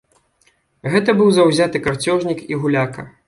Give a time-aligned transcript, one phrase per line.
[0.93, 3.01] Гэта быў заўзяты карцёжнік і гуляка.